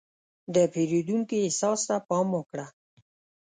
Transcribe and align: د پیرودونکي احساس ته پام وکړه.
د 0.53 0.55
پیرودونکي 0.73 1.35
احساس 1.45 1.79
ته 1.87 1.95
پام 2.09 2.27
وکړه. 2.33 2.65